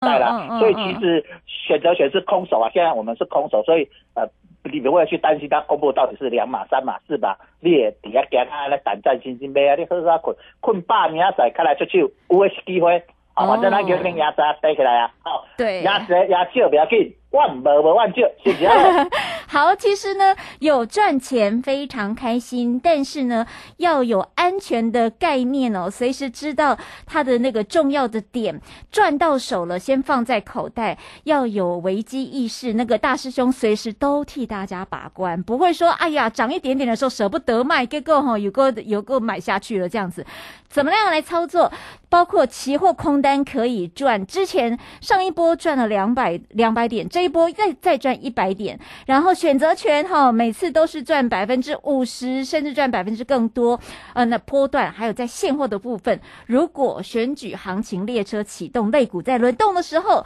[0.00, 2.70] 代啦，所以其实选择权是空手啊。
[2.72, 4.26] 现在我们是空手，所以呃，
[4.64, 9.74] 你不会去担心它公布到底是两码、三码、四码，你也底下惊他来胆战心惊买啊！
[9.76, 13.02] 你好好困困八明仔开来出手，有诶是机会。
[13.34, 15.10] 好，反正咱叫恁压闸带起来啊！
[15.22, 17.14] 好，对，压实压少不要紧。
[17.30, 18.66] 万无无万就谢谢。
[19.52, 23.44] 好，其实呢，有赚钱非常开心，但是呢，
[23.78, 28.60] 要有安全的概念哦，随时知道它的那个重要的点，
[28.92, 32.74] 赚到手了先放在口袋，要有危机意识。
[32.74, 40.24] 那个大师兄随时都替大家把关，不会说哎呀涨一点点的时候舍不得卖，结果哈有个有个买下去了这样子。
[40.70, 41.70] 怎么样来操作？
[42.08, 53.78] 包括期货空单可以赚，之前上一波赚了两百两百点，这一波再再赚一百点，然后选择权哈，每次都是赚百分之五十，甚至赚百分之更多。
[54.14, 60.24] 呃，那波段还有在现货的部分，如果选举行情列车启动，类股在轮动的时候，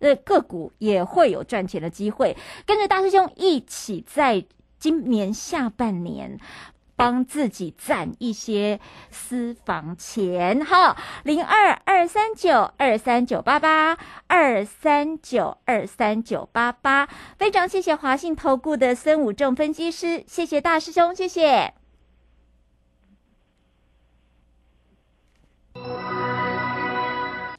[0.00, 2.36] 呃，个股也会有赚钱的机会。
[2.66, 4.44] 跟着大师兄一起在
[4.78, 6.38] 今年下半年。
[6.96, 8.78] 帮自己攒一些
[9.10, 21.74] 私房钱，哈，零二二三九二三九八八二三九二三九八八，非常谢谢华信投顾的孙武正分析师，谢谢大师兄，谢谢。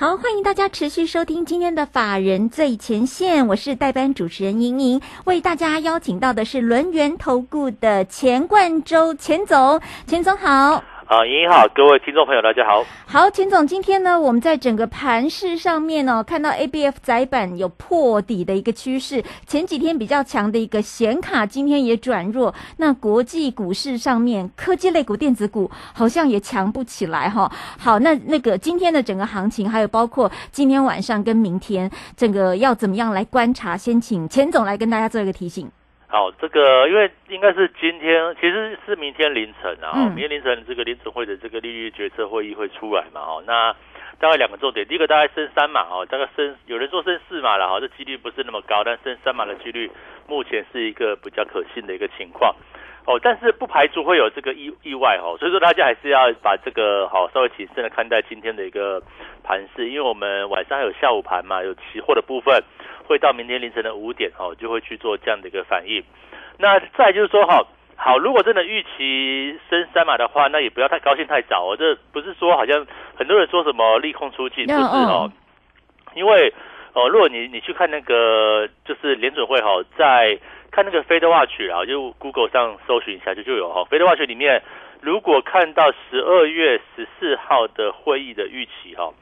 [0.00, 10.82] 好，欢迎大家持续收听今天的法人最前线，我是代班主持人莹莹，为大家邀请到的是轮圆投顾的钱冠洲钱总，钱总好。
[11.10, 12.84] 啊，莹莹好，各位听众朋友，大家好。
[13.04, 19.20] 好，钱总，今天呢，我们在整个盘市上面哦，看到 A B F 窄板有破底的一个趋势。
[19.44, 22.54] 前几天比较强的一个显卡，今天也转弱。
[22.76, 27.50] 那国际股市上面，科技类股、电子股好像也强不起来哈。
[27.76, 33.76] 好，那那个今天的整个行情，还有包括今天晚上跟明天，整个要怎么样来观察？
[33.76, 35.68] 先请钱总来跟大家做一个提醒。
[36.10, 43.72] 好，这个因为应该是今天，其实是明天凌晨啊，明天凌晨这个联储会的这个利率决策会议会出来嘛，哦，那
[44.18, 49.88] 大概两个重点，第一个大概升三码哦，大概升有人说升四码了哈，这几率不是那么高，但升三码的几率
[50.26, 52.56] 目前是一个比较可信的一个情况，
[53.06, 59.02] 哦，但是不排除会有这个意意外哦，所以说大家还是要把这个好稍微谨慎的看待今天的一个
[59.42, 62.62] 盘势，因为我们晚上还有下午盘嘛，有期货的部分。
[63.08, 66.00] 会到明天凌晨的五点哦，就会去做这样的一个反应。
[66.58, 67.66] 那再就是说哈，
[67.96, 71.76] 好，如果真的预期升三码的话，那也不要太高兴太早哦。
[71.76, 72.86] 这不是说好像
[73.16, 75.28] 很多人说什么利空出尽，不是哦。
[76.14, 76.54] 因为
[76.92, 80.38] 哦，如果你你去看那个就是联准会哈，在
[80.70, 84.62] 看那个 Fed Watch 啊，就 Google 上搜寻一下就就有哈，Fed Watch 里面
[85.00, 89.12] 如果看到十二月十四号的会议的预期哈。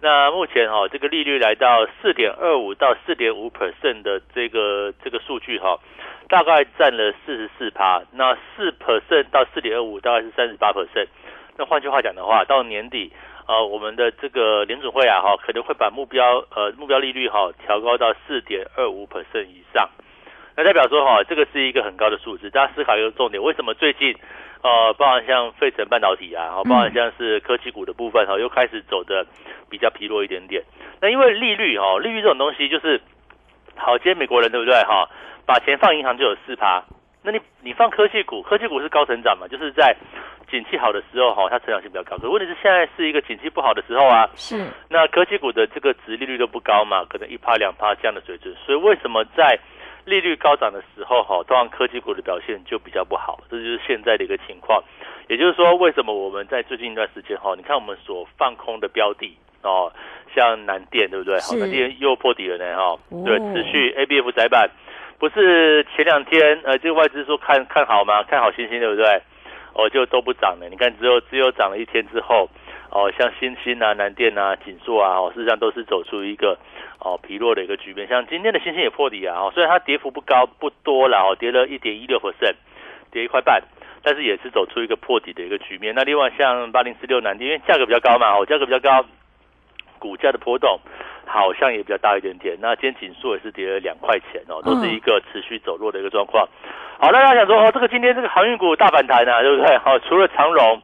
[0.00, 5.78] 那目前哈，这个利率来到四点二五到四点五 percent 的这个这个数据哈，
[6.28, 8.02] 大概占了四十四趴。
[8.12, 11.06] 那四 percent 到四点二五大概是三十八 percent。
[11.56, 13.12] 那换句话讲的话，到年底
[13.46, 19.88] 呃，我们的这个联准会啊，哈，可能会把目标呃目标利率哈调高到四点二五 percent 以上。
[20.56, 22.50] 那代表说哈，这个是一个很高的数字。
[22.50, 24.14] 大家思考一个重点，为什么最近
[24.62, 29.26] 呃，包含像费城半导体啊，包含像是科技股的部分哈，又开始走的
[29.70, 30.62] 比较疲弱一点点？
[31.00, 33.00] 那因为利率哈，利率这种东西就是，
[33.74, 35.08] 好，今天美国人对不对哈，
[35.46, 36.82] 把钱放银行就有四趴。
[37.24, 39.46] 那你你放科技股，科技股是高成长嘛？
[39.48, 39.96] 就是在
[40.50, 42.18] 景气好的时候哈，它成长性比较高。
[42.18, 44.28] 可问题是现在是一个景气不好的时候啊。
[44.34, 44.66] 是。
[44.90, 48.54] 那科技股的这个值利率都不高嘛，可能一趴两趴这样的水准。
[48.66, 49.58] 所以为什么在
[50.04, 53.40] 利率高涨的时候哈，通常科技股的表现就比较不好？
[53.50, 54.82] 这就是现在的一个情况。
[55.28, 59.92] 也就是说，为什么我们在最近一段时间哈，你看我们所放空的标的哦，
[60.34, 61.38] 像南电对不对？
[61.40, 62.98] 好，南电又破底了呢哈。
[63.24, 64.68] 对，持续 A B F 窄板。
[65.18, 68.24] 不是前两天呃，这个外资说看看好吗？
[68.24, 69.22] 看好星星对不对？
[69.74, 70.68] 哦，就都不涨了。
[70.68, 72.50] 你看，只有只有涨了一天之后，
[72.92, 76.58] 哦，像星星啊、南电啊、锦硕啊，哦，事实上都是走出一个
[76.98, 78.06] 哦疲弱的一个局面。
[78.06, 82.54] 像今天的星星也破底啊，哦，虽然它跌幅不高不多了，哦，跌了一点一六 percent，
[83.10, 83.62] 跌一块半，
[84.02, 85.94] 但是也是走出一个破底的一个局面。
[85.94, 89.04] 那另外像八零四六南电，因为价格比较高嘛，哦，价格比较高，
[89.98, 90.78] 股价的波动。
[91.24, 92.58] 好像也比较大一点点。
[92.60, 96.46] 那今天指数也是跌了两块钱哦，都是一个持续走弱的一个状况。
[96.98, 99.78] 好，大家想说哦，这个今天这个航运股大反弹啊，对不对？
[99.78, 100.82] 好，除了长荣，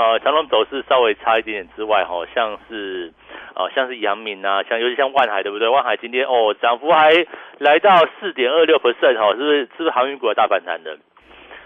[0.00, 3.12] 呃，长荣走势稍微差一点点之外，哈，像是
[3.54, 5.68] 呃，像是阳明啊，像尤其像万海，对不对？
[5.68, 7.26] 万海今天哦，涨幅还
[7.58, 9.60] 来到四点二六 percent 哈，是不是？
[9.60, 10.96] 是不是航运股的大反弹的？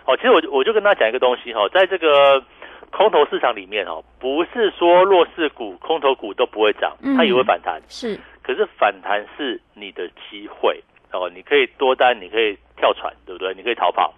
[0.04, 2.42] 哦，其实我我就跟大家讲一个东西哈，在这个。
[2.90, 7.82] 空头市场里面哦，不是说弱势股、空头股都不会涨，它也会反弹。
[7.88, 10.80] 是，可是反弹是你的机会
[11.10, 13.52] 哦，你可以多单，你可以跳船，对不对？
[13.52, 14.14] 你可以逃跑，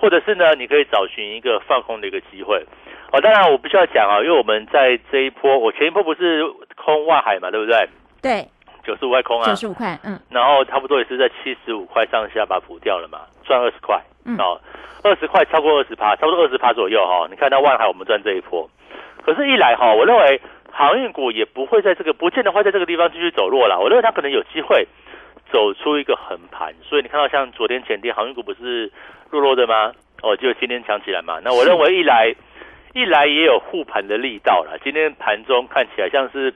[0.00, 2.64] 或者是呢，你可以找寻一个放空的一个机会。
[3.14, 6.42] 哦，当然我必须要讲啊，因为我们在这一波，我前一波不是
[6.74, 7.88] 空外海嘛，对不对？
[8.20, 8.48] 对，
[8.82, 14.36] 九十五块空啊，九十五块，嗯，然后差不多也是在七十五块上下把它补掉了嘛，赚二十块，嗯。
[15.04, 17.26] 二十块超过二十趴，差不多二十趴左右哈。
[17.28, 18.66] 你看到万海，我们赚这一波。
[19.22, 20.40] 可是，一来哈，我认为
[20.72, 23.78] 航运股也不会在这个，不见得会在这个地方继续走弱了。
[23.78, 24.88] 我认为它可能有机会
[25.52, 26.72] 走出一个横盘。
[26.82, 28.90] 所以你看到像昨天前天航运股不是
[29.28, 29.92] 弱弱的吗？
[30.22, 31.38] 哦，就今天强起来嘛。
[31.44, 32.34] 那我认为一来
[32.94, 34.78] 一来也有护盘的力道了。
[34.82, 36.54] 今天盘中看起来像是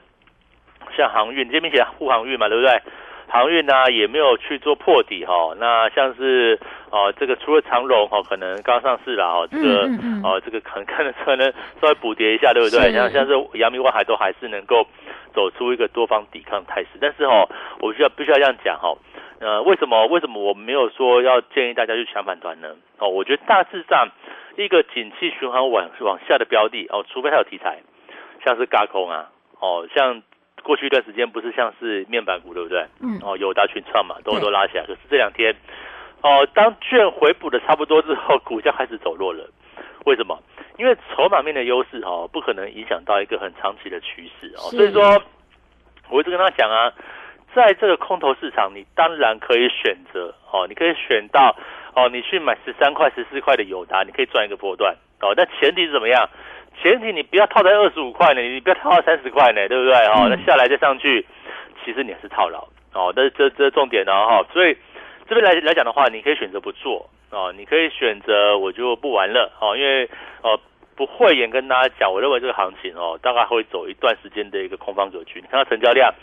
[0.97, 2.81] 像航运，这边写护航运嘛，对不对？
[3.27, 6.59] 航运呢也没有去做破底哈，那像是
[6.89, 9.87] 哦这个除了长荣哈，可能刚上市了哈，这个
[10.23, 12.91] 哦这个可能可能可能稍微补跌一下，对不对？
[12.91, 14.87] 像像是阳明万海都还是能够
[15.31, 17.47] 走出一个多方抵抗态势，但是哈，
[17.81, 18.97] 我需要必须要这样讲哈，
[19.41, 22.69] 呃，为什么为什么我没有说要建议大家去抢反团呢？
[22.97, 24.07] 哦，我觉得大致上
[24.55, 27.79] 一个景气循环往往下的标的哦，除非它有题材，
[28.45, 29.29] 像是嘎空啊，
[29.59, 30.21] 哦像。
[30.61, 32.85] 过去一段时间不是像是面板股对不对？
[32.99, 33.17] 嗯。
[33.23, 34.83] 哦，有达群创嘛，都都拉起来。
[34.85, 35.55] 可是这两天，
[36.21, 39.49] 哦，当券回补的差不多之后，股价开始走弱了。
[40.05, 40.37] 为什么？
[40.77, 44.67] 因为筹码面的优势哦，不可能影响到一个很长期的趋势哦。
[44.69, 45.01] 所以说，
[46.09, 46.91] 我一直跟他讲啊，
[47.55, 51.55] 在这个空头市场，你当然可以选择哦，你可以选到
[51.95, 55.33] 哦，你去买十三块、十四块的友达，你可以赚一个波段哦。
[55.35, 56.29] 但前提是怎么样？
[56.81, 59.93] 前提你不要套在二十五块呢，你不要套到三十块呢，对不对？
[60.07, 61.25] 哦，那下来再上去，
[61.83, 63.11] 其实你还是套牢哦。
[63.15, 64.77] 但是这这重点呢，哈，所以
[65.27, 70.09] 这边来来讲的话，你可以选择不做哦，你可以选择我就不玩了哦，因为
[70.41, 70.57] 呃
[70.99, 75.39] 不会演跟大家讲，我认为这个行情哦，大概会走一段时间的一个空方格局。
[75.39, 76.13] 你看到成交量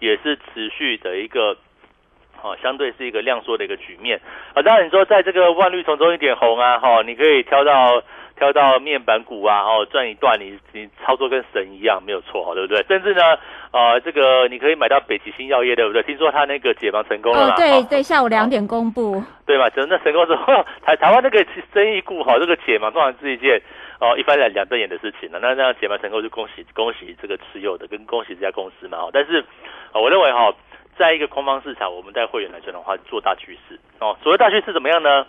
[0.00, 1.56] 也是持续的一个
[2.42, 4.20] 哦，相对是一个量缩的一个局面
[4.52, 4.60] 啊。
[4.60, 8.02] 当然你说在这个万绿丛中一点红啊，哈，你可以挑到。
[8.36, 12.82] 挑到面板股啊，哦，赚一段，你你操作跟神一样，没有错，对不对？
[12.88, 13.22] 甚至呢，
[13.70, 16.02] 呃，这个你可以买到北极星药业，对不对？
[16.02, 17.54] 听说他那个解盲成功了嘛？
[17.54, 19.70] 对对，下午两点公布，对吧？
[19.70, 23.62] 真的成功之后，台台湾那个生意股好，这个解盲当然是一件
[24.00, 25.38] 哦一翻两两瞪眼的事情了。
[25.40, 28.98] 那那样解盘成功就恭喜恭喜这个持有的，跟恭喜这家公司嘛。
[28.98, 29.44] 哦，但是
[29.92, 30.54] 我认为哈，
[30.96, 34.16] 在一个空方市场，我们带会员来讲的话，做大趋势哦。
[34.22, 35.26] 所谓大趋势怎么样呢？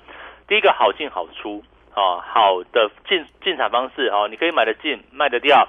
[0.47, 1.63] 第一个好进好出。
[1.97, 5.65] 哦，好的进进场方式哦，你可以买得进，卖得掉。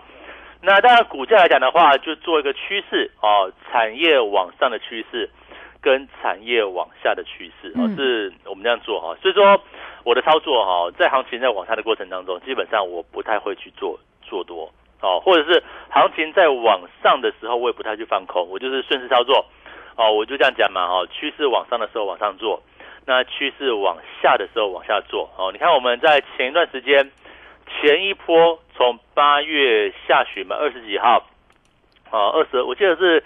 [0.61, 5.31] 那当然，股价来讲的话，就做一个趋势哦，产业往上的趋势
[5.81, 9.17] 跟产业往下的趋势哦，是我们这样做哈。
[9.23, 9.63] 所以说，
[10.07, 14.71] 我的操作哈，在行情在往下的过程当中，基本上我不太会去做做多
[15.03, 15.61] 哦，或者是
[15.91, 19.45] 行情在往上的时候，我也不太去放空，我就是顺势操作
[19.97, 22.63] 哦，我就这样讲嘛哈，趋势往上的时候往上做。
[23.05, 27.11] 那趋势往下的时候往下做哦，你看我们在前一段时间
[27.69, 31.27] 前一波从八月下旬嘛二十几号
[32.13, 33.25] 哦，二十，我记得是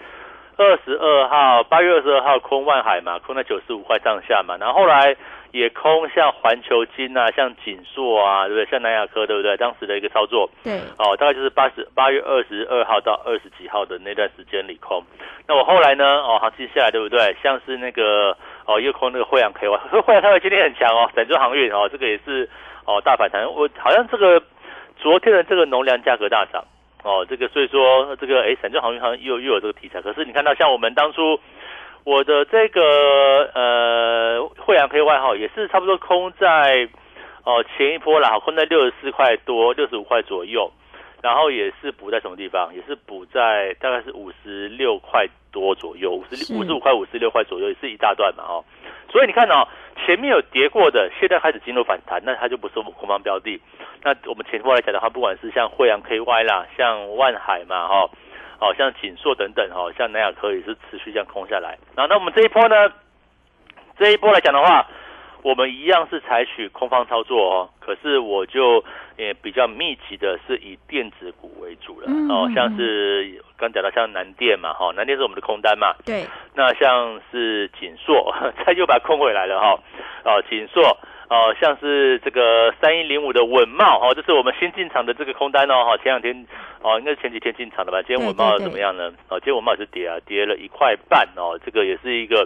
[0.61, 5.15] 二十二号，八月二十二号空万海嘛，空在九十五块上下嘛，然后后来
[5.51, 8.65] 也空像环球金啊，像锦硕啊，对不对？
[8.69, 9.57] 像南亚科，对不对？
[9.57, 15.03] 当时的一个操作，对，哦，大概就是八十八月二十二号到二十几号的那段时间里空。
[15.47, 17.35] 那我后来呢，哦，行情下来，对不对？
[17.41, 18.37] 像是那个
[18.67, 22.47] 哦，又空那个惠阳 K Y，惠阳 K Y 今天很强哦，沈州航运哦，这个也是
[22.85, 23.43] 哦大反弹。
[23.51, 24.41] 我好像这个
[24.97, 26.63] 昨天的这个农粮价格大涨。
[27.03, 30.01] 哦，这个所以说这个哎，散装航运好像又又有这个题材。
[30.01, 31.39] 可是你看到像我们当初
[32.03, 36.87] 我的这个呃惠阳 K Y 哈，也是差不多空在
[37.43, 40.71] 哦前一波啦，空在六十四块多、六十五块左右，
[41.23, 42.71] 然后也是补在什么地方？
[42.75, 48.63] 也是补在大概是五十六块多左右，五十五十五块、五十六块左右，也是一大段嘛哦。
[49.11, 49.67] 所以你看哦，
[50.05, 53.61] 前面有跌过的，现在开始进入反弹，那它就不是我们空方标的。
[54.03, 58.09] 那我们前波来讲的话，不管是像惠阳 KY 啦，像万海嘛，哈，
[58.57, 61.77] 好，像锦硕等等，哈，像南亚科也是持续这样空下来。
[61.95, 62.91] 那，那我们这一波呢，
[63.99, 64.87] 这一波来讲的话，
[65.43, 67.69] 我们一样是采取空方操作哦。
[67.79, 68.83] 可是我就
[69.17, 76.25] 也比较密集的是以电子股为主了哦，像是刚讲到像南电嘛，哈，南电是我们的空单嘛，对。
[76.53, 78.33] 那像是锦硕，
[78.63, 79.79] 它又把它空回来了哈，
[80.25, 80.97] 哦，锦硕。
[81.31, 86.45] 哦，像是这个三一零五的稳茂哦，这是我们新进场的这个空单哦，哈，前两天
[86.81, 88.01] 哦，应该是前几天进场的吧？
[88.01, 89.07] 今天稳茂怎么样呢？
[89.29, 92.45] 哦，今天稳茂也是跌啊，跌了一块半哦，这个也是一个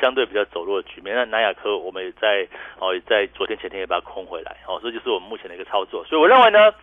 [0.00, 1.14] 相对比较走弱的局面。
[1.14, 2.44] 那南亚科我们也在
[2.80, 6.04] 哦，在昨天前天也把它空回来哦，这就是我们目前的一个操作。
[6.04, 6.74] 所以我认为呢，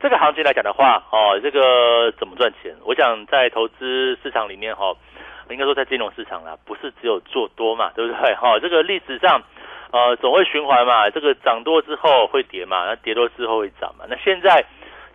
[0.00, 2.74] 这个行情来讲的话，哦，这个怎么赚钱？
[2.84, 4.92] 我想在投资市场里面哈，
[5.50, 8.34] 应该说在金融市场啦，不是只有做多嘛，对不对？
[8.34, 9.40] 哈，这个历史上。
[9.96, 14.04] 呃，总会循环嘛，这个涨多之后会跌嘛，那跌多之后会涨嘛。
[14.10, 14.62] 那现在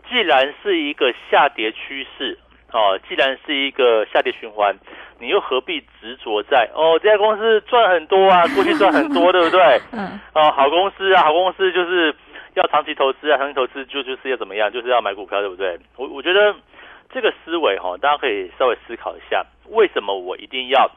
[0.09, 2.39] 既然是一个下跌趋势，
[2.73, 4.75] 哦，既然是一个下跌循环，
[5.19, 9.79] 你又何必执着在哦这家公司赚很多啊，过去赚很多， 对不对？
[9.91, 10.19] 嗯。
[10.33, 12.15] 哦，好公司啊，好公司就是
[12.55, 15.77] 要长期投资啊，长期投资就就是要怎么样，就是要买股票，对不对？
[15.95, 16.55] 我我觉得
[17.13, 20.89] 这个思维哈，大家可以稍微思考一下，为什么我一定要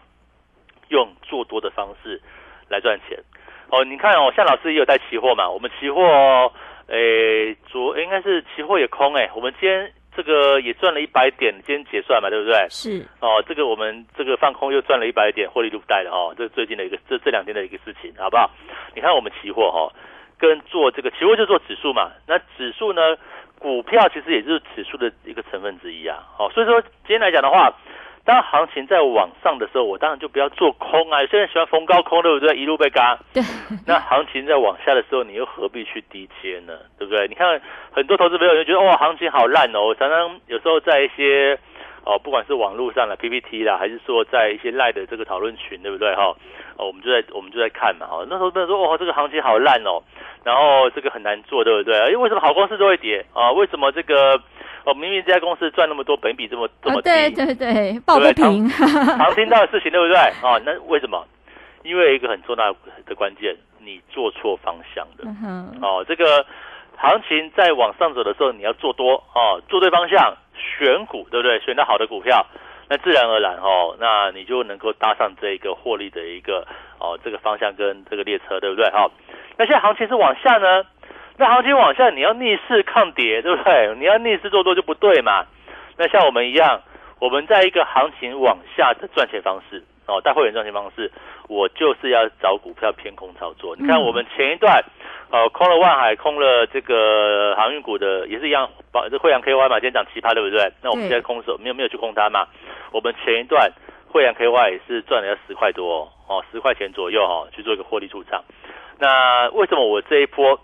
[0.89, 2.21] 用做多的方式
[2.71, 3.19] 来赚钱？
[3.71, 5.49] 哦，你看哦，夏老师也有带期货嘛？
[5.49, 6.53] 我们期货，
[6.87, 9.29] 诶，昨应该是期货也空诶。
[9.35, 12.67] 我们今天这个也赚了一百点，今天结算嘛，对不对？
[12.71, 13.05] 是。
[13.21, 16.33] 哦，这个我们这个放空又赚了一百点，获利入袋的哦。
[16.37, 18.51] 这是最近的一个这这两天的一个事情，好不好？
[18.95, 19.93] 你看我们期货哈，
[20.39, 22.13] 跟做这个期货就做指数嘛。
[22.29, 23.17] 那指数呢，
[23.59, 26.23] 股票其实也就是指数的一个成分之一啊。
[26.37, 27.75] 好，所以说今天来讲的话。
[28.25, 31.21] 当行情在往上的时候，我当然就不要做空啊！
[31.21, 32.57] 有些人喜欢逢高空，对不对？
[32.57, 33.19] 一路被嘎。
[33.35, 33.43] 对。
[33.87, 36.73] 那行情在往下的时候，你又何必去低接呢？
[36.99, 37.29] 对不对？
[37.29, 37.61] 你看
[37.93, 39.89] 很多投资朋友就觉得，哇，行情好烂哦！
[39.89, 41.59] 我常常有时候在一些
[42.07, 46.15] 哦，不管是网络上的 PPT 啦，还是说在一些赖的这个讨论群，对不对？
[46.15, 46.35] 哈，
[46.79, 48.07] 哦，我们就在我们就在看嘛。
[48.07, 50.01] 哈，那时候在说，哇，这个行情好烂哦，
[50.45, 51.95] 然后这个很难做，对不对？
[52.07, 53.53] 因为为什么好公司都会跌啊？
[53.53, 54.41] 为什么这个？
[54.85, 60.17] 哦，明明这家公司赚那么多，本比这么这么低，对对对，抱不平， 常听到的事情，对不对？
[60.43, 61.27] 哦，那为什么？
[61.83, 62.73] 因为一个很重大
[63.07, 65.25] 的关键，你做错方向的。
[65.81, 66.45] 哦，这个
[66.97, 71.59] 行情在往上走的时候，你要做多哦，做对方向，选股，对不对？
[71.61, 72.47] 选到好的股票，
[72.89, 76.67] 那自然而然哦，那你就能够搭上这个获利的一个
[76.99, 78.91] 哦这个方向跟这个列车，对不对？
[78.91, 79.11] 好，
[79.59, 80.85] 那现在行情是往下呢？
[81.37, 83.95] 那行情往下，你要逆势抗跌，对不对？
[83.99, 85.45] 你要逆势做多就不对嘛。
[85.97, 86.81] 那像我们一样，
[87.19, 91.11] 我们在一个行情往下的赚钱方式哦，带会员赚钱方式，
[91.49, 93.75] 我就是要找股票偏空操作。
[93.77, 94.85] 你看我们前一段，
[95.31, 100.73] 呃，空了万海，空了这个航运股的，也是一样，把这惠阳 KY 嘛，今天涨奇葩，对不对？
[100.83, 102.47] 那我们现在空手没有没有去空它嘛？
[102.93, 103.73] 我们前一段
[104.07, 108.45] 惠阳 KY 也是赚了要十块多哦，十块钱左右哈，去做一个获利出场。
[109.01, 110.61] 那为什么我这一波？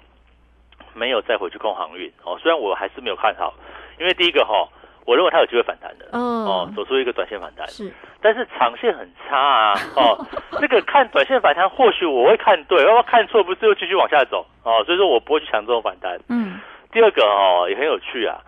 [0.94, 3.54] 没有再回去空航运哦，虽然我还是没有看好，
[3.98, 4.68] 因为第一个哈，
[5.06, 7.66] 我认为它有机会反弹的哦，走出一个短线反弹。
[7.68, 10.26] 是，但是长线很差啊哦，
[10.60, 16.18] 这个看短线反弹或许我会看对，要不看错不是又继续往下走哦，所以说我不会去抢这种反弹。
[16.28, 16.60] 嗯，
[16.92, 18.38] 第二个哦也很有趣啊，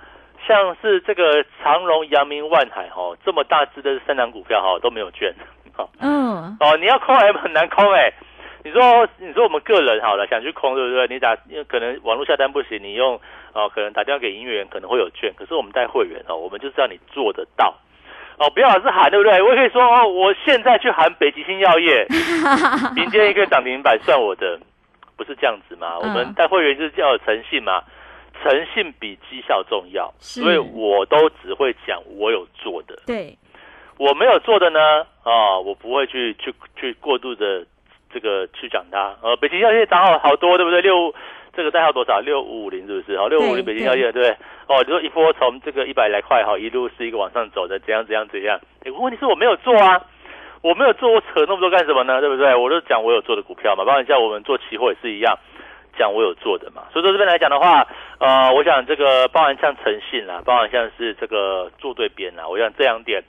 [0.46, 5.32] 像是这个长荣、阳明、万海哈这么大只的三档股票哈都没有券，
[5.76, 8.12] 哦，嗯，哦你要空还很难空哎。
[8.64, 11.06] 你说，你说我们个人好了，想去空，对不对？
[11.08, 13.20] 你打，因为可能网络下单不行，你用
[13.52, 15.32] 哦，可能打电话给营业员可能会有券。
[15.36, 17.74] 可是我们带会员哦，我们就是要你做得到
[18.38, 19.42] 哦，不要老是喊，对不对？
[19.42, 22.06] 我也可以说哦，我现在去喊北极星药业，
[22.94, 24.58] 明天一个涨停板算我的，
[25.16, 25.98] 不是这样子嘛？
[25.98, 27.82] 我们带会员就是要有诚信嘛。
[28.42, 32.98] 诚信比绩效重要，所以我都只会讲我有做的。
[33.06, 33.38] 对，
[33.98, 34.80] 我没有做的呢，
[35.22, 37.64] 啊，我不会去去去过度的
[38.12, 39.14] 这个去讲它。
[39.22, 40.80] 呃，北京药业涨好好多，对不对？
[40.82, 41.14] 六
[41.54, 42.20] 这个代号多少？
[42.20, 43.18] 六五五零是不是？
[43.18, 44.36] 好，六五五零北京药业，对不对？
[44.68, 48.58] 哦，你说一波从这个一百来块哈，一路是一个往上走的，怎样怎样怎样？
[48.84, 50.00] 哎，问题是我没有做啊，
[50.62, 52.20] 我没有做，我扯那么多干什么呢？
[52.20, 52.54] 对不对？
[52.54, 55.38] 我都讲我有做的股票嘛，包括像我们做期货也是一样。
[55.98, 63.22] 讲我有做的嘛，所以说这边来讲的话，呃，我想这个包含像诚信啦，包含像是这个做对边啦，我想这两点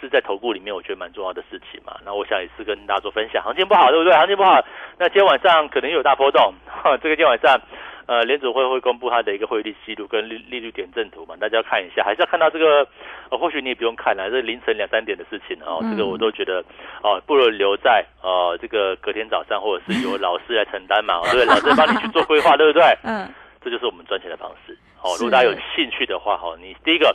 [0.00, 1.96] 是在投顾里面我觉得蛮重要的事情嘛。
[2.04, 4.12] 那我想也是跟大家做分享，行情不好对不对？
[4.14, 4.64] 行情不好，
[4.98, 6.54] 那今天晚上可能有大波动，
[7.02, 7.60] 这个今天晚上。
[8.08, 12.88] 呃，联储会会公布它的一个汇率记录跟利利率点阵图嘛，大家要看一下，还是要看到这个，
[13.28, 16.64] 呃，或许你也不用看了，这凌晨两三点的事情哦，这个我都觉得
[17.02, 21.44] 哦，不如留在呃这个隔天早上，或者是由老师来承担嘛，对不对？
[21.44, 22.82] 老师帮你去做规划，对不对？
[23.04, 23.28] 嗯，
[23.60, 24.72] 这就是我们赚钱的方式。
[25.02, 27.14] 哦，如果大家有兴趣的话，哈，你第一个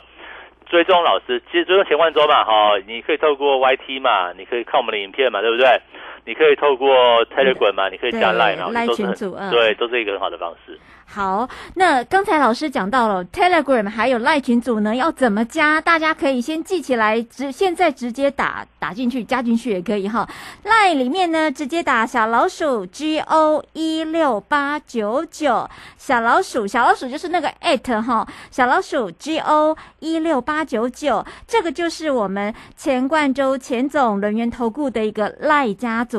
[0.74, 5.68] 追踪老师，其实追踪钱万周嘛，哈，你可以透过 YT 嘛，你可以看我们的影片嘛，对不对？
[6.26, 6.88] 你可以透过
[7.26, 10.78] Telegram 嘛，你可以加 Line 嘛，都是很对，都是一个很好的方式。
[11.06, 15.78] 好，那刚才老师讲到了 Telegram 还有赖群组呢，要怎么加？
[15.78, 20.26] 大家可以先记起来，直现在直接打打进去，加进去也可以哈。
[20.62, 36.13] 赖里面呢，直接打小老鼠 G O 一六八九九，小老鼠小老鼠就是那个 at 哈，小老鼠 G O 一六八九九，这个就是我们钱冠洲钱总人员投顾的一个赖家族。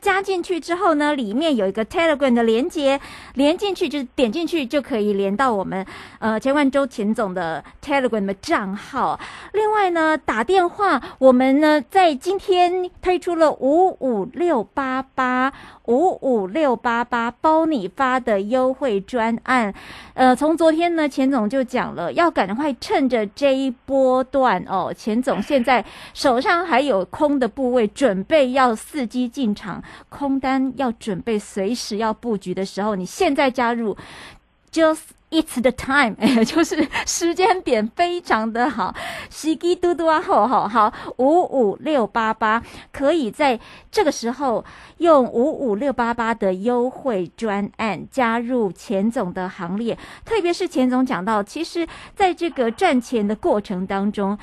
[0.00, 3.00] 加进去之后呢，里面有一个 Telegram 的连接，
[3.34, 4.48] 连进去就是点进。
[4.48, 5.84] 去就可以连到我们
[6.20, 9.20] 呃千万周钱总的 Telegram 的账号。
[9.52, 15.52] 另外呢，打电话我们呢在今天推出了五五六八八
[15.84, 19.74] 五五六八八包你发的优惠专案。
[20.14, 33.96] 呃，从昨天呢，钱总就讲了，要赶快趁着这一波段哦，钱总现在手上还有空的部位，准备要伺机进场，空单要准备随时要布局的时候，你现在加入。
[34.70, 34.98] Just
[35.30, 38.94] it's the time， 就是时间点非常的好，
[39.30, 43.58] 时机嘟嘟啊，吼吼好，五五六八八，可以在
[43.90, 44.62] 这个时候
[44.98, 49.96] 用五五六八八的优惠专案加入钱总的行列。
[50.22, 54.38] 特别是钱总讲到，其实在这个赚钱的过程当中，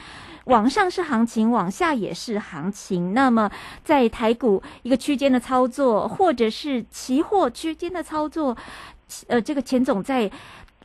[0.45, 3.13] 往上是行情，往下也是行情。
[3.13, 3.51] 那么
[3.83, 8.57] 在台股一个区间的操作，或者是期货区间的操作。
[9.27, 10.29] 呃，这个钱总在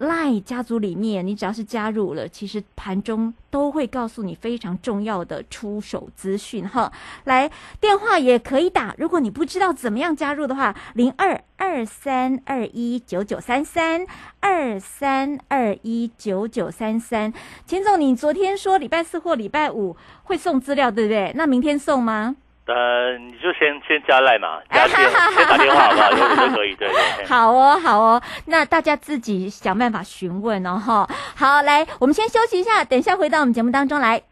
[0.01, 6.91] 赖家族里面，你只要是加入了，其实盘中都会告诉你非常重要的出手资讯哈。
[7.25, 14.07] 来，电话也可以打，如果你不知道怎么样加入的话，零二二三二一九九三三
[14.41, 17.31] 二三二一九九三三。
[17.67, 21.31] 钱总，你昨天说礼拜四或礼拜五会送资料，对不对？
[21.37, 22.37] 那明天送吗？
[22.73, 26.11] 呃，你就先先加赖嘛， 加电先打电话好不好？
[26.13, 26.87] 有都可以，对
[27.19, 27.25] 对。
[27.27, 31.09] 好哦，好哦，那大家自己想办法询问哦，哈。
[31.35, 34.23] 好，来，我们先休息一下，等一下回到我们节目当中来。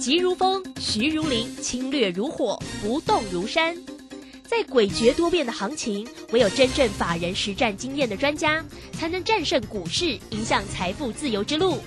[0.00, 3.74] 急如风，徐如林，侵略如火，不动如山。
[4.44, 11.82] 在诡谲多变的行情，唯有真正法人实战经验的专家，才能战胜股市，迎向财富自由之路。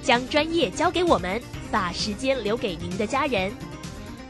[0.00, 3.50] 将专业交给我们，把时间留给您的家人。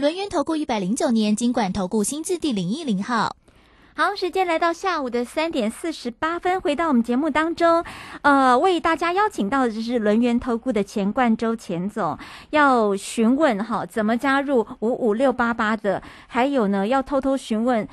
[0.00, 3.36] 轮圆投顾一百零九年金管投顾新字第零一零号，
[3.94, 7.84] 好，时间来到下午的三点四十八分，回到我们节目当中，
[8.22, 17.86] 呃，为大家邀请到的就是轮圆投顾的钱冠周钱总，要询问哈怎么加入五五六八八的，还有呢要偷偷询问，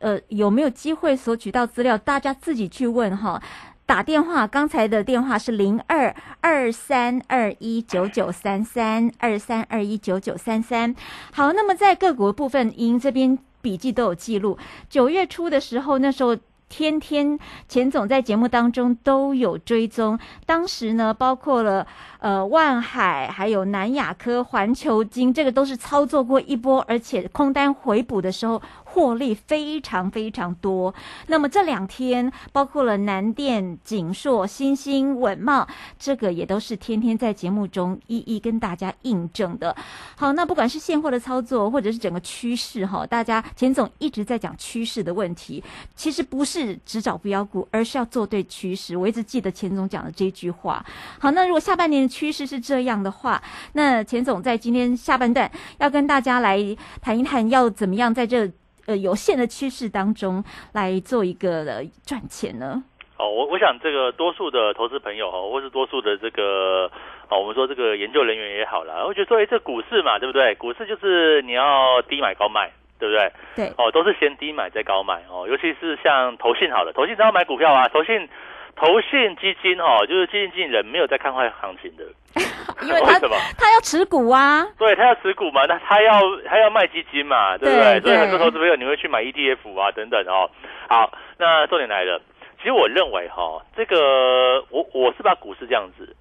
[0.00, 3.40] 呃有没有机会索取到资料，大家自己去问哈。
[3.86, 10.94] 打电话，刚才的电话是零二二三二一九九三三二三二一九九三三。
[11.32, 14.58] 好，那么在个股部分，您这边笔记都有记录。
[14.88, 16.36] 九月初的时候，那时候。
[16.66, 21.86] 天天钱总在节目当中都有追踪，当时呢，包括了
[22.18, 28.60] 呃万海，还有南亚科、环球金，这个都是操作过一波，而且空单回补的时候。
[28.94, 30.94] 获利非常非常多。
[31.26, 35.66] 那么这两天，包括了南电、锦硕、新兴、稳茂，
[35.98, 39.74] 这个也都是天天在节目中一一跟大家印证的。
[40.16, 45.60] 好，那不管是现货的操作，或者是整个趋势，哈，大家钱总一直在讲趋势的问题。
[45.96, 48.96] 其实不是只找标股，而是要做对趋势。
[48.96, 50.86] 我一直记得钱总讲的这句话。
[51.18, 58.48] 好，那如果下半年的趋势是这样的话，那钱总在今天下半段要跟大家来谈一谈，要怎么样在这。
[58.86, 60.42] 呃，有限的趋势当中
[60.72, 61.64] 来做一个
[62.04, 62.82] 赚钱呢？
[63.16, 66.90] 哦，我我想这个多数的投资朋友哦，或是多数的这个
[67.30, 70.54] 哦，我们说这个研究人员也好啦，我觉得作为这股市嘛，对不对？
[70.56, 73.32] 股市就是你要低买高卖，对不对？
[73.54, 73.72] 对。
[73.78, 78.28] 哦，都是先低买再高买哦，尤其是像投信好了，投信只要买股票啊，投信
[78.76, 82.04] 投信基金哦，就是基金经理人没有在看坏行情的。
[82.82, 83.18] 因为他
[83.56, 88.00] 他要持股啊，对他要持股嘛，那他要他要卖基金嘛，对不对？
[88.00, 90.50] 所以很多投资朋友你会去买 ETF 啊等等哦。
[90.88, 92.20] 好，那重点来了，
[92.58, 96.14] 其实我认为哈，这个我我是把股市这样子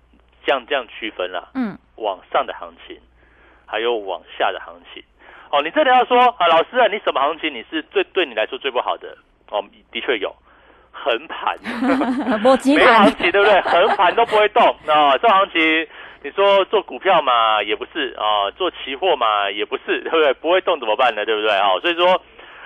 [0.45, 2.95] 这样这样区分了，嗯，往上的行情，
[3.65, 5.03] 还有往下的行情。
[5.51, 9.17] 哦，你这里要说啊，老师啊，你什么行情你是最对你来说最不好的？
[9.49, 10.33] 哦，的确有
[10.93, 11.57] 横盘，
[12.41, 13.61] 没行情对不对？
[13.61, 15.87] 横盘都不会动啊，这行情。
[16.25, 20.33] 你说做股票嘛也不是啊，做期货嘛也不是，对不对？
[20.35, 21.25] 不会动怎么办呢？
[21.25, 21.67] 对不对啊？
[21.81, 22.13] 所以说，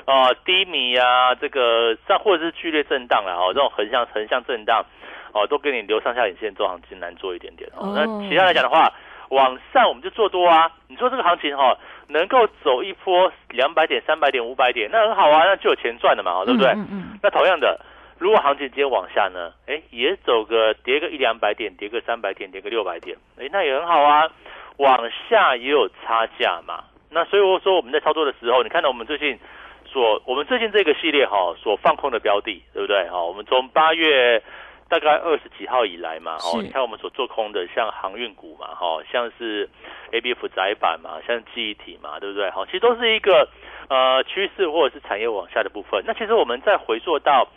[0.05, 4.85] 啊低迷啊，这个上或者是剧烈震荡啊，哦，这种横向横向震荡，
[5.33, 7.91] 哦，都给你留上下影线做行情难做一点点哦。
[7.95, 8.93] 那其他来讲的话，
[9.29, 10.69] 往上我们就做多啊。
[10.87, 11.75] 你说这个行情哈，
[12.09, 16.69] 能够走一波两百点、三百点、五百点，那很好啊，那就有钱赚了嘛，对不对？
[16.73, 17.19] 嗯嗯。
[17.23, 17.79] 那同样的。
[18.19, 19.53] 如果行情今天往下呢？
[19.67, 24.29] 哎，也走个跌个一两百点，跌个三百点，跌个六百点，哎，那也很好啊。
[24.77, 26.83] 往下也有差价嘛。
[27.09, 29.37] 那所以我说我们在操作的时候，你看到我们最近
[29.85, 33.07] 所我们最近这个系列哈所放空的标的，对不对？
[33.09, 34.41] 哈，我们从八月
[34.89, 39.69] 大概二十几号以来嘛，哦，你看我们所做空的像航运股嘛，哈，像是
[40.11, 42.49] A B F 窄板嘛，像记忆体嘛，对不对？
[42.51, 43.47] 好，其实都是一个
[43.89, 46.03] 呃趋势或者是产业往下的部分。
[46.05, 47.47] 那其实我们再回溯到。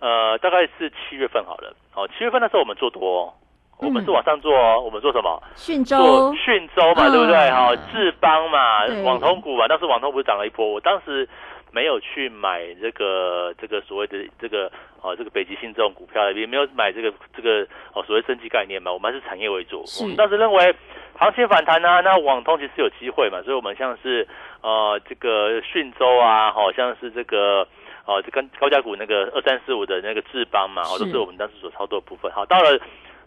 [0.00, 1.74] 呃，大概是七月份好了。
[1.94, 3.32] 哦，七月份那时候我们做多，
[3.78, 4.80] 我们是往上做哦。
[4.80, 5.42] 我们做什么？
[5.54, 7.50] 讯州，讯州嘛，对不对？
[7.50, 9.66] 好，智邦嘛，网通股嘛。
[9.66, 11.26] 当时网通不是涨了一波，我当时
[11.72, 18.92] 没有去买这个这个所谓的这个哦，这个北极星这种股票，也没有买这个这个哦所谓升级概念嘛。
[18.92, 19.82] 我们还是产业为主。
[20.02, 20.74] 我们当时认为
[21.18, 24.28] 行情反弹呢，那网通其实有机会嘛，所以我们像是
[24.60, 27.66] 呃这个讯州啊，好像是这个。
[28.06, 32.30] 哦，就跟高价股那个二三四五的那个智邦嘛，哦，都是我们当时所操作的部分。
[32.32, 32.78] 好，到了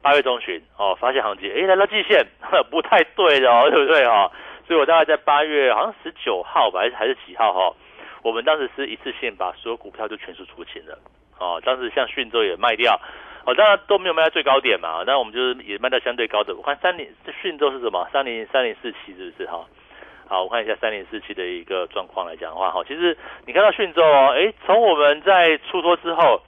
[0.01, 2.25] 八月中旬，哦，发现行情，哎，来到季线，
[2.71, 4.31] 不太对的哦， 对不对哦？
[4.65, 7.75] 所以我大概在八月好像十九号吧，还是还是几号哈？
[8.21, 10.97] 我们当时是一次性把所有股票就全数出清了。
[11.39, 12.99] 哦，当时像讯州也卖掉，
[13.45, 16.55] 哦，当然都没有卖到最高点嘛，那我们就是也卖到相对高的。
[16.55, 17.09] 我看三零
[17.41, 18.07] 讯州是什么？
[18.13, 19.65] 三零三零四七是不是哈？
[20.29, 26.39] 好，我看一下三零四七的一个状况来讲的话，好，其实你看到讯州哦，哎，从我们在出脱之后，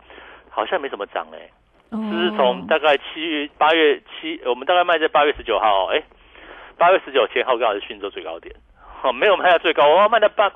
[0.52, 1.50] 好像没怎么涨哎，
[1.90, 6.04] 就是从大概七月八月七，我们大概卖在八月十九号，哎，
[6.78, 8.56] 八月十九前后刚好是讯州最高点，
[9.02, 10.52] 哦，没有卖到最高，我卖到八，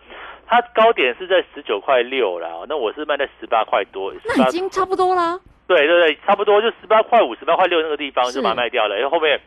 [0.45, 9.41] 它高点是在十九块六啦，那我是卖在十八块多，那已经差不多了，对对对，差不多就十八块五、十八块六那个地方就把它卖掉了，因为后面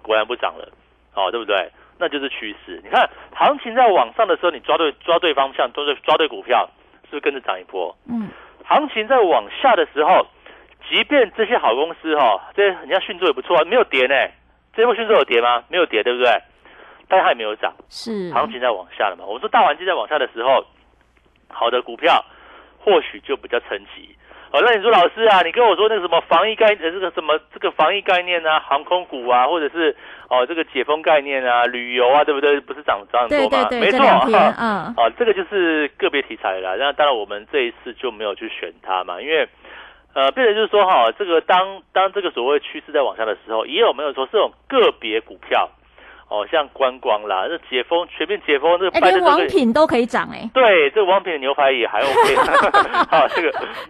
[0.00, 0.68] 果然不涨了，
[1.16, 1.68] 哦，对不对？
[1.98, 2.80] 那就是趋势。
[2.84, 6.68] 你看，行情在往上的时候，你抓对抓对方向，抓对抓对股票，
[7.04, 7.96] 是不是跟着涨一波？
[8.08, 8.28] 嗯。
[8.64, 10.26] 行情在往下的时候，
[10.88, 14.14] 即便这些好公司哈，这人家迅速也不错啊，没有跌呢。
[14.74, 15.62] 这波迅速有跌吗？
[15.68, 16.30] 没有跌，对不对？
[17.08, 17.72] 但它也没有涨。
[17.88, 18.30] 是。
[18.32, 19.24] 行情在往下了嘛？
[19.24, 20.64] 我们说大环境在往下的时候，
[21.48, 22.24] 好的股票
[22.78, 24.10] 或许就比较沉寂。
[24.56, 29.94] 哦，那你说老师啊，你跟我说那个什么防疫概呃这个什么这个防疫概念啊，航空股啊，或者是
[30.30, 32.58] 哦这个解封概念啊，旅游啊，对不对？
[32.60, 33.68] 不是涨涨很多吗？
[33.70, 33.98] 没错，
[34.58, 36.74] 嗯，哦，这个就是个别题材了。
[36.78, 39.46] 那当然我们这一次就没有去选它嘛，因为
[40.14, 45.68] 呃，变成就是说哈，这个当当这个所谓趋势在往下的时候，也有没有说这种个别股票
[46.28, 50.50] 哦，像观光啦，这解封全面解封，这个哎，连王品都可以涨哎。
[50.52, 52.34] 对，这个王品的牛排也还 OK。
[53.08, 53.48] 好，这个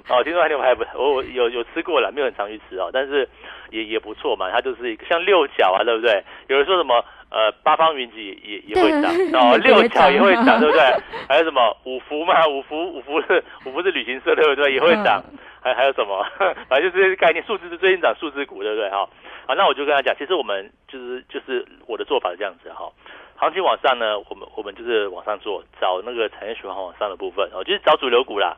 [0.08, 3.26] 哦，听说牛排不，我我有有吃过了，没有很常去吃哦，但是
[3.70, 4.50] 也也不错嘛。
[4.50, 6.22] 它就是一个像六角啊，对不对？
[6.48, 10.82] 有人说什么呃八方云集也也会涨 哦，六角也会涨，对不对？
[11.26, 12.46] 还有什么五福嘛？
[12.48, 14.74] 五福五福是五福是旅行社，对不对？
[14.74, 15.24] 也会涨。
[15.66, 16.24] 还还有什么？
[16.68, 18.88] 反正就是概念，数字是最近涨数字股，对不对？
[18.88, 19.08] 哈，
[19.48, 22.88] 好，那我就跟他讲，其实我们就是就是我的做法是这样子哈。
[23.34, 28.56] 行情往上呢，我们我们就是往上做，找那个产业循环往上的部分哦，就是找主流股啦。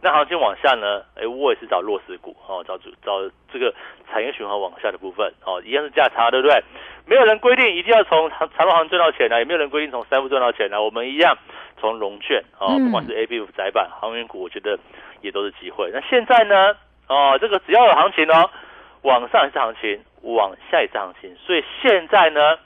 [0.00, 3.20] 那行情往下呢，哎，我也是找弱势股哦，找主找
[3.52, 3.74] 这个
[4.08, 6.62] 产业循环往下的部分哦，一样是价差，对不对？
[7.06, 11.36] 没有人规定一定要从长长行赚到钱啊，也没有人规定从三富赚到钱啊，我们一样
[11.84, 14.78] 从融券哦，不管是 A、B、F 窄板航运股，我觉得。
[15.24, 15.90] 也都是机会。
[15.90, 16.76] 那现在呢？
[17.08, 18.50] 哦，这个只要有行情哦，
[19.04, 21.34] 往上也是行情，往下也是行情。
[21.46, 22.58] 所以现在呢，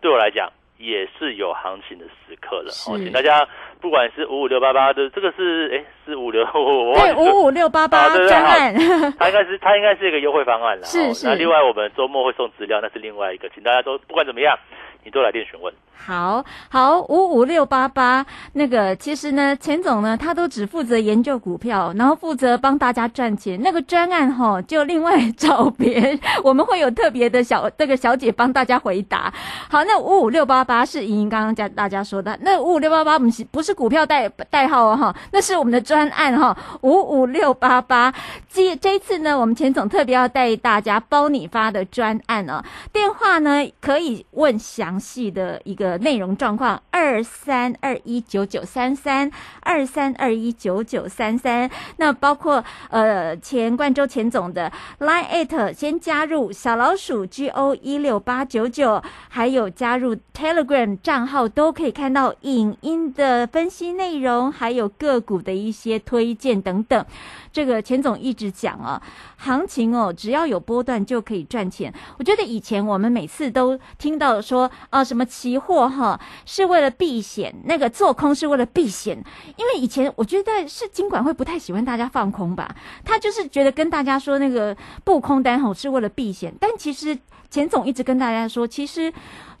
[0.00, 2.72] 对我来讲也是有行情的时刻了。
[2.90, 3.46] 哦，请大家
[3.80, 6.44] 不管是五五六八八的，这个是哎是五六
[6.98, 8.74] 对五五六八八专案，
[9.16, 10.84] 它应该是它应该是一个优惠方案了。
[10.84, 11.28] 是 是。
[11.28, 14.58] 那另外我们周末会送资料，那是另外一个，请大家都不管怎么样。
[15.04, 23.60] 你都来电询问，好好五五六八八那个，其实呢，钱总呢，他都只负责研究股票，然后负责帮大家赚钱。
[23.62, 29.32] 那个专案哈，就另外找别，我们会有特别的小这个小姐帮大家回答。
[29.68, 38.12] 好，那五五六八八是莹莹刚刚讲大家说的，那五五六八八不是不是股票代代号哦哈，那是我们的专案哈，五五六八八。
[38.48, 42.62] 这这一次呢，我们钱总特别要带大家包你发的专案哦，
[42.92, 44.91] 电话呢可以问详。
[44.92, 49.30] 详细的一个内容状况，二三二一九九三三，
[49.62, 51.70] 二三二一九九三三。
[51.96, 67.06] 那包括呃前冠州前总的 Line at 先加入小老鼠 G O 一六八九九，还有加入 Telegram 账号都可以看到影音的分析内容，还有个股的一些推荐等等。
[67.52, 69.00] 这个钱总一直讲啊，
[69.36, 71.92] 行情哦，只要有波段就可以赚钱。
[72.18, 79.22] 我觉得以前我们每次都听到说啊，什么期货哈是为了避险，那个做空是为了避险。
[79.56, 86.54] 因为以前我觉得是金管会不太喜欢大家放空吧，他就是觉得跟大家说那个布空单吼是为了避险。
[86.58, 87.18] 但其实
[87.50, 89.12] 钱总一直跟大家说，其实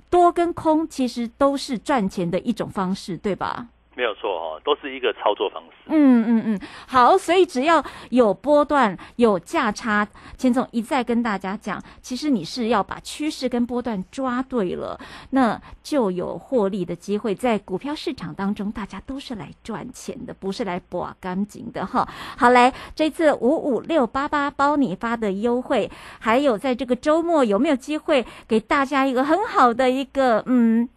[0.08, 3.66] 多跟空其实都是赚钱的一种方式，对吧？
[3.94, 5.76] 没有错哦，都是一个操作方式。
[5.86, 10.06] 嗯嗯嗯，好，所以只要有波段、有价差，
[10.38, 14.98] 钱总一再跟大家讲，其实你是要把趋势跟波段抓对了，
[15.30, 17.34] 那就有获利的机会。
[17.34, 22.08] 在股票市场当中，大家都是来赚钱的，不是来博干净的哈。
[22.36, 30.88] 好，来这次五五六八八包你发的优惠，还有在这个周末有没有机会给大家一个很好的一个嗯？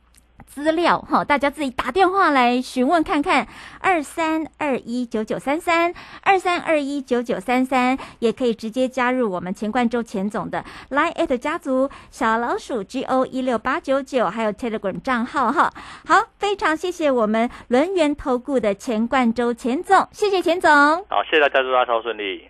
[0.45, 3.47] 资料哈，大家自己打电话来询问看看，
[3.79, 15.71] 二三二一九九三三，二三二一九九三三，也可以直接加入我们钱冠洲钱总的 Line at 家族小老鼠 G O 一六八九九，还有 Telegram 账号哈。
[16.07, 20.71] 好，非常谢谢我们轮源投顾的钱冠洲钱总，谢谢钱总。
[21.09, 22.49] 好，谢谢大家，祝大家超顺利。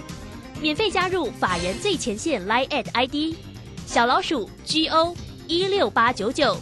[0.61, 3.35] 免费加入法人最前线 Line at ID
[3.87, 5.15] 小老鼠 G O
[5.47, 6.55] 一六八九九，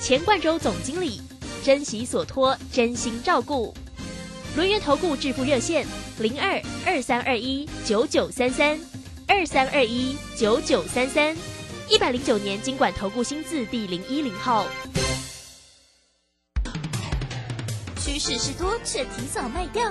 [0.00, 1.22] 钱冠洲总经理，
[1.62, 3.72] 珍惜所托，真心照顾。
[4.56, 5.86] 轮源投顾致富热线
[6.18, 8.76] 零二二三二一九九三三
[9.28, 11.34] 二三二一九九三三，
[11.88, 14.66] 一百零九年经管投顾新字第零一零号。
[17.96, 19.90] 趋势是多，却提早卖掉。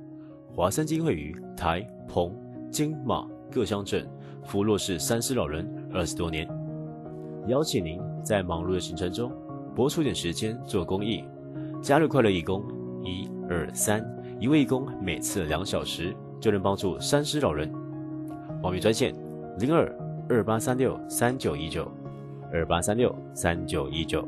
[0.53, 2.35] 华山金会于台、澎、
[2.69, 4.05] 金、马各乡镇
[4.43, 6.47] 扶弱势三师老人二十多年，
[7.47, 9.31] 邀请您在忙碌的行程中
[9.73, 11.23] 拨出点时间做公益，
[11.81, 12.61] 加入快乐义工，
[13.01, 14.05] 一二三，
[14.41, 17.71] 一位义工每次两小时就能帮助三失老人。
[18.61, 19.15] 报名专线
[19.57, 19.89] 零二
[20.27, 21.89] 二八三六三九一九
[22.51, 24.27] 二八三六三九一九。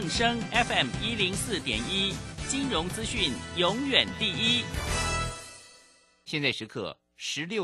[0.00, 2.14] 正声 FM 一零四点一，
[2.48, 4.64] 金融资讯永远第一。
[6.24, 7.58] 现在时刻十六。